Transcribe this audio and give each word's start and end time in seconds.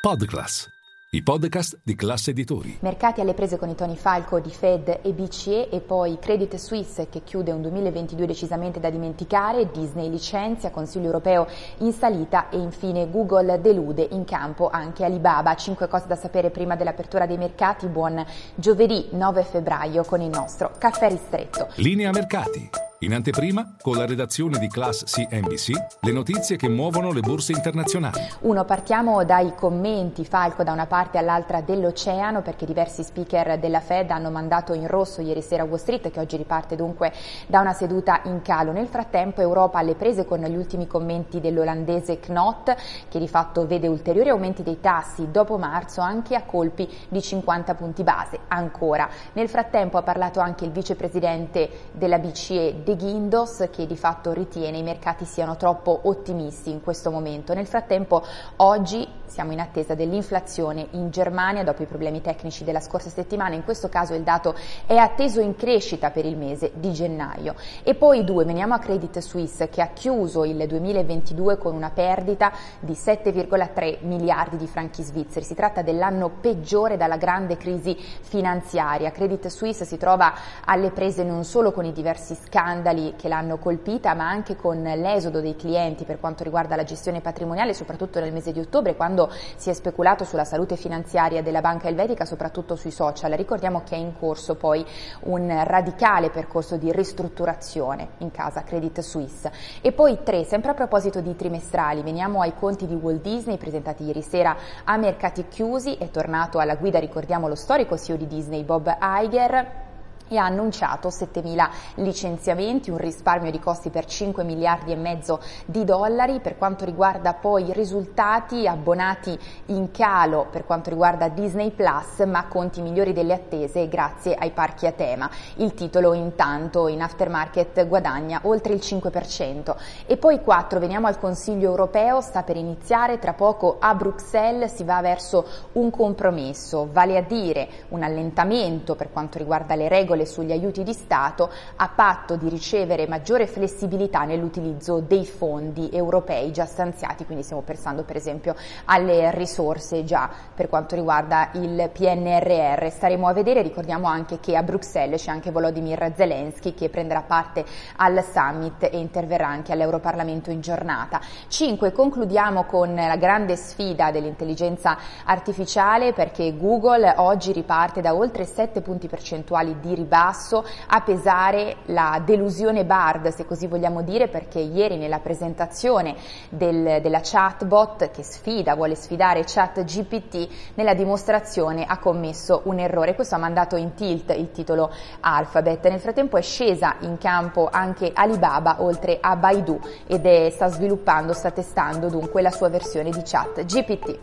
Podclass, 0.00 0.66
i 1.10 1.22
podcast 1.22 1.78
di 1.82 1.94
classe 1.94 2.30
editori. 2.30 2.78
Mercati 2.80 3.20
alle 3.20 3.34
prese 3.34 3.58
con 3.58 3.68
i 3.68 3.74
toni 3.74 3.98
falco 3.98 4.40
di 4.40 4.48
Fed 4.48 5.00
e 5.02 5.12
BCE 5.12 5.68
e 5.68 5.80
poi 5.80 6.18
Credit 6.18 6.56
Suisse 6.56 7.10
che 7.10 7.22
chiude 7.22 7.52
un 7.52 7.60
2022 7.60 8.24
decisamente 8.24 8.80
da 8.80 8.88
dimenticare, 8.88 9.70
Disney 9.70 10.08
licenzia, 10.08 10.70
Consiglio 10.70 11.04
europeo 11.04 11.46
in 11.80 11.92
salita 11.92 12.48
e 12.48 12.56
infine 12.56 13.10
Google 13.10 13.60
delude 13.60 14.08
in 14.12 14.24
campo 14.24 14.70
anche 14.70 15.04
Alibaba. 15.04 15.54
Cinque 15.54 15.86
cose 15.86 16.06
da 16.06 16.16
sapere 16.16 16.48
prima 16.48 16.76
dell'apertura 16.76 17.26
dei 17.26 17.36
mercati. 17.36 17.86
Buon 17.86 18.24
giovedì 18.54 19.08
9 19.10 19.44
febbraio 19.44 20.02
con 20.04 20.22
il 20.22 20.30
nostro 20.30 20.72
caffè 20.78 21.10
ristretto. 21.10 21.68
Linea 21.74 22.10
mercati. 22.10 22.89
In 23.02 23.14
anteprima, 23.14 23.76
con 23.80 23.96
la 23.96 24.04
redazione 24.04 24.58
di 24.58 24.68
Class 24.68 25.04
CNBC, 25.04 25.70
le 26.00 26.12
notizie 26.12 26.56
che 26.56 26.68
muovono 26.68 27.12
le 27.12 27.20
borse 27.20 27.52
internazionali. 27.52 28.20
Uno, 28.40 28.66
partiamo 28.66 29.24
dai 29.24 29.54
commenti, 29.54 30.26
Falco 30.26 30.64
da 30.64 30.72
una 30.72 30.84
parte 30.84 31.16
all'altra 31.16 31.62
dell'oceano, 31.62 32.42
perché 32.42 32.66
diversi 32.66 33.02
speaker 33.02 33.58
della 33.58 33.80
Fed 33.80 34.10
hanno 34.10 34.28
mandato 34.28 34.74
in 34.74 34.86
rosso 34.86 35.22
ieri 35.22 35.40
sera 35.40 35.64
Wall 35.64 35.78
Street, 35.78 36.10
che 36.10 36.20
oggi 36.20 36.36
riparte 36.36 36.76
dunque 36.76 37.10
da 37.46 37.60
una 37.60 37.72
seduta 37.72 38.20
in 38.24 38.42
calo. 38.42 38.70
Nel 38.70 38.88
frattempo 38.88 39.40
Europa 39.40 39.78
alle 39.78 39.94
prese 39.94 40.26
con 40.26 40.40
gli 40.40 40.54
ultimi 40.54 40.86
commenti 40.86 41.40
dell'olandese 41.40 42.20
Knot, 42.20 42.76
che 43.08 43.18
di 43.18 43.28
fatto 43.28 43.66
vede 43.66 43.88
ulteriori 43.88 44.28
aumenti 44.28 44.62
dei 44.62 44.78
tassi 44.78 45.30
dopo 45.30 45.56
marzo 45.56 46.02
anche 46.02 46.34
a 46.34 46.42
colpi 46.42 46.86
di 47.08 47.22
50 47.22 47.74
punti 47.76 48.02
base. 48.02 48.40
Ancora. 48.48 49.08
Nel 49.32 49.48
frattempo 49.48 49.96
ha 49.96 50.02
parlato 50.02 50.40
anche 50.40 50.66
il 50.66 50.70
vicepresidente 50.70 51.88
della 51.92 52.18
BCE, 52.18 52.88
De 52.90 52.96
Guindos 52.96 53.68
che 53.70 53.86
di 53.86 53.96
fatto 53.96 54.32
ritiene 54.32 54.78
i 54.78 54.82
mercati 54.82 55.24
siano 55.24 55.56
troppo 55.56 56.00
ottimisti 56.04 56.70
in 56.70 56.82
questo 56.82 57.12
momento. 57.12 57.54
Nel 57.54 57.68
frattempo 57.68 58.20
oggi 58.56 59.06
siamo 59.26 59.52
in 59.52 59.60
attesa 59.60 59.94
dell'inflazione 59.94 60.88
in 60.90 61.10
Germania 61.10 61.62
dopo 61.62 61.84
i 61.84 61.86
problemi 61.86 62.20
tecnici 62.20 62.64
della 62.64 62.80
scorsa 62.80 63.08
settimana, 63.08 63.54
in 63.54 63.62
questo 63.62 63.88
caso 63.88 64.14
il 64.14 64.22
dato 64.22 64.56
è 64.86 64.96
atteso 64.96 65.40
in 65.40 65.54
crescita 65.54 66.10
per 66.10 66.26
il 66.26 66.36
mese 66.36 66.72
di 66.74 66.92
gennaio. 66.92 67.54
E 67.84 67.94
poi 67.94 68.24
due, 68.24 68.44
veniamo 68.44 68.74
a 68.74 68.80
Credit 68.80 69.20
Suisse 69.20 69.68
che 69.68 69.82
ha 69.82 69.90
chiuso 69.92 70.44
il 70.44 70.66
2022 70.66 71.58
con 71.58 71.76
una 71.76 71.90
perdita 71.90 72.50
di 72.80 72.94
7,3 72.94 73.98
miliardi 74.00 74.56
di 74.56 74.66
franchi 74.66 75.04
svizzeri. 75.04 75.44
Si 75.44 75.54
tratta 75.54 75.82
dell'anno 75.82 76.28
peggiore 76.40 76.96
dalla 76.96 77.16
grande 77.16 77.56
crisi 77.56 77.94
finanziaria. 77.94 79.12
Credit 79.12 79.46
Suisse 79.46 79.84
si 79.84 79.96
trova 79.96 80.34
alle 80.64 80.90
prese 80.90 81.22
non 81.22 81.44
solo 81.44 81.70
con 81.70 81.84
i 81.84 81.92
diversi 81.92 82.34
scandali, 82.34 82.78
scandali 82.80 83.14
che 83.16 83.28
l'hanno 83.28 83.58
colpita, 83.58 84.14
ma 84.14 84.28
anche 84.28 84.56
con 84.56 84.82
l'esodo 84.82 85.40
dei 85.40 85.54
clienti 85.54 86.04
per 86.04 86.18
quanto 86.18 86.42
riguarda 86.42 86.76
la 86.76 86.84
gestione 86.84 87.20
patrimoniale, 87.20 87.74
soprattutto 87.74 88.20
nel 88.20 88.32
mese 88.32 88.52
di 88.52 88.60
ottobre, 88.60 88.96
quando 88.96 89.30
si 89.56 89.68
è 89.68 89.74
speculato 89.74 90.24
sulla 90.24 90.44
salute 90.44 90.76
finanziaria 90.76 91.42
della 91.42 91.60
banca 91.60 91.88
elvetica, 91.88 92.24
soprattutto 92.24 92.76
sui 92.76 92.90
social. 92.90 93.32
Ricordiamo 93.32 93.82
che 93.84 93.96
è 93.96 93.98
in 93.98 94.18
corso 94.18 94.54
poi 94.54 94.84
un 95.24 95.62
radicale 95.64 96.30
percorso 96.30 96.76
di 96.76 96.90
ristrutturazione 96.90 98.08
in 98.18 98.30
casa 98.30 98.62
Credit 98.62 99.00
Suisse. 99.00 99.52
E 99.82 99.92
poi 99.92 100.22
tre, 100.22 100.44
sempre 100.44 100.70
a 100.70 100.74
proposito 100.74 101.20
di 101.20 101.36
trimestrali, 101.36 102.02
veniamo 102.02 102.40
ai 102.40 102.54
conti 102.54 102.86
di 102.86 102.94
Walt 102.94 103.20
Disney 103.20 103.58
presentati 103.58 104.04
ieri 104.04 104.22
sera 104.22 104.56
a 104.84 104.96
mercati 104.96 105.46
chiusi, 105.48 105.96
è 105.96 106.10
tornato 106.10 106.58
alla 106.58 106.76
guida, 106.76 106.98
ricordiamo, 106.98 107.46
lo 107.46 107.54
storico 107.54 107.98
CEO 107.98 108.16
di 108.16 108.26
Disney 108.26 108.64
Bob 108.64 108.96
Iger 109.00 109.88
e 110.30 110.38
ha 110.38 110.44
annunciato 110.44 111.08
7.000 111.08 111.68
licenziamenti, 111.96 112.90
un 112.90 112.98
risparmio 112.98 113.50
di 113.50 113.58
costi 113.58 113.90
per 113.90 114.06
5 114.06 114.44
miliardi 114.44 114.92
e 114.92 114.96
mezzo 114.96 115.40
di 115.66 115.84
dollari. 115.84 116.40
Per 116.40 116.56
quanto 116.56 116.84
riguarda 116.84 117.34
poi 117.34 117.68
i 117.68 117.72
risultati, 117.72 118.66
abbonati 118.66 119.36
in 119.66 119.90
calo 119.90 120.46
per 120.50 120.64
quanto 120.64 120.88
riguarda 120.88 121.28
Disney 121.28 121.72
Plus, 121.72 122.24
ma 122.26 122.46
conti 122.46 122.80
migliori 122.80 123.12
delle 123.12 123.34
attese 123.34 123.88
grazie 123.88 124.34
ai 124.34 124.52
parchi 124.52 124.86
a 124.86 124.92
tema. 124.92 125.28
Il 125.56 125.74
titolo 125.74 126.14
intanto 126.14 126.86
in 126.86 127.02
aftermarket 127.02 127.86
guadagna 127.86 128.40
oltre 128.44 128.72
il 128.72 128.80
5%. 128.80 129.74
E 130.06 130.16
poi 130.16 130.40
4, 130.40 130.78
veniamo 130.78 131.08
al 131.08 131.18
Consiglio 131.18 131.68
europeo, 131.68 132.20
sta 132.20 132.42
per 132.42 132.56
iniziare, 132.56 133.18
tra 133.18 133.32
poco 133.32 133.76
a 133.80 133.94
Bruxelles 133.94 134.74
si 134.74 134.84
va 134.84 135.00
verso 135.00 135.44
un 135.72 135.90
compromesso, 135.90 136.88
vale 136.92 137.16
a 137.16 137.22
dire 137.22 137.68
un 137.88 138.02
allentamento 138.02 138.94
per 138.94 139.10
quanto 139.10 139.38
riguarda 139.38 139.74
le 139.74 139.88
regole 139.88 140.19
regole 140.20 140.26
sugli 140.26 140.52
aiuti 140.52 140.82
di 140.82 140.92
Stato 140.92 141.50
a 141.76 141.88
patto 141.88 142.36
di 142.36 142.48
ricevere 142.48 143.06
maggiore 143.06 143.46
flessibilità 143.46 144.24
nell'utilizzo 144.24 145.00
dei 145.00 145.24
fondi 145.24 145.90
europei 145.92 146.52
già 146.52 146.64
stanziati, 146.66 147.24
quindi 147.24 147.44
stiamo 147.44 147.62
pensando 147.62 148.02
per 148.02 148.16
esempio 148.16 148.54
alle 148.86 149.30
risorse 149.32 150.04
già 150.04 150.28
per 150.54 150.68
quanto 150.68 150.94
riguarda 150.94 151.50
il 151.54 151.90
PNRR. 151.92 152.88
Staremo 152.90 153.26
a 153.26 153.32
vedere, 153.32 153.62
ricordiamo 153.62 154.06
anche 154.06 154.40
che 154.40 154.56
a 154.56 154.62
Bruxelles 154.62 155.22
c'è 155.22 155.30
anche 155.30 155.50
Volodymyr 155.50 156.12
Zelensky 156.14 156.74
che 156.74 156.88
prenderà 156.88 157.22
parte 157.22 157.64
al 157.96 158.22
summit 158.24 158.82
e 158.84 158.98
interverrà 158.98 159.48
anche 159.48 159.72
all'Europarlamento 159.72 160.50
in 160.50 160.60
giornata. 160.60 161.20
5. 161.48 161.92
Concludiamo 161.92 162.64
con 162.64 162.94
la 162.94 163.16
grande 163.16 163.56
sfida 163.56 164.10
dell'intelligenza 164.10 164.96
artificiale 165.24 166.12
perché 166.12 166.56
Google 166.56 167.14
oggi 167.16 167.52
riparte 167.52 168.00
da 168.00 168.14
oltre 168.14 168.44
7 168.44 168.80
punti 168.80 169.08
percentuali 169.08 169.78
di 169.80 169.94
ribasso 169.94 170.09
ribasso 170.10 170.64
a 170.88 171.00
pesare 171.02 171.76
la 171.86 172.20
delusione 172.24 172.84
Bard, 172.84 173.28
se 173.28 173.46
così 173.46 173.68
vogliamo 173.68 174.02
dire, 174.02 174.26
perché 174.26 174.58
ieri 174.58 174.96
nella 174.96 175.20
presentazione 175.20 176.16
del, 176.48 177.00
della 177.00 177.20
chatbot 177.22 178.10
che 178.10 178.24
sfida, 178.24 178.74
vuole 178.74 178.96
sfidare 178.96 179.44
ChatGPT, 179.46 180.48
nella 180.74 180.94
dimostrazione 180.94 181.84
ha 181.86 181.98
commesso 181.98 182.62
un 182.64 182.80
errore. 182.80 183.14
Questo 183.14 183.36
ha 183.36 183.38
mandato 183.38 183.76
in 183.76 183.94
tilt 183.94 184.30
il 184.30 184.50
titolo 184.50 184.90
Alphabet. 185.20 185.86
Nel 185.88 186.00
frattempo 186.00 186.36
è 186.36 186.42
scesa 186.42 186.96
in 187.00 187.16
campo 187.16 187.68
anche 187.70 188.10
Alibaba 188.12 188.76
oltre 188.78 189.18
a 189.20 189.36
Baidu 189.36 189.78
ed 190.08 190.26
è, 190.26 190.50
sta 190.50 190.66
sviluppando, 190.66 191.32
sta 191.32 191.52
testando 191.52 192.08
dunque 192.08 192.42
la 192.42 192.50
sua 192.50 192.68
versione 192.68 193.10
di 193.10 193.22
ChatGPT. 193.22 194.18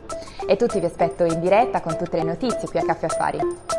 E 0.46 0.56
tutti 0.58 0.80
vi 0.80 0.86
aspetto 0.86 1.24
in 1.24 1.40
diretta 1.40 1.80
con 1.80 1.96
tutte 1.96 2.18
le 2.18 2.24
notizie 2.24 2.68
qui 2.68 2.80
a 2.80 2.84
Caffè 2.84 3.06
Affari. 3.06 3.77